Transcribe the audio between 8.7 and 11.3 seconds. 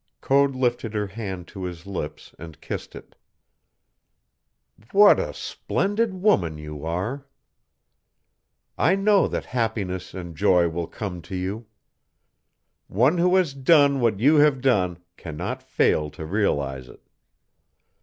I know that happiness and joy will come